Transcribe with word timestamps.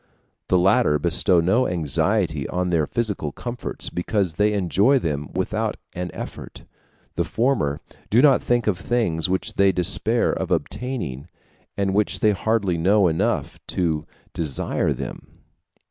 The 0.47 0.57
latter 0.57 0.97
bestow 0.97 1.41
no 1.41 1.67
anxiety 1.67 2.49
on 2.49 2.71
their 2.71 2.87
physical 2.87 3.31
comforts, 3.31 3.91
because 3.91 4.33
they 4.33 4.53
enjoy 4.53 4.97
them 4.97 5.29
without 5.33 5.77
an 5.93 6.09
effort; 6.11 6.63
the 7.13 7.23
former 7.23 7.79
do 8.09 8.19
not 8.19 8.41
think 8.41 8.65
of 8.65 8.79
things 8.79 9.29
which 9.29 9.57
they 9.57 9.71
despair 9.71 10.31
of 10.33 10.49
obtaining, 10.49 11.27
and 11.77 11.93
which 11.93 12.19
they 12.21 12.31
hardly 12.31 12.79
know 12.79 13.07
enough 13.07 13.57
of 13.57 13.67
to 13.75 14.03
desire 14.33 14.91
them. 14.91 15.27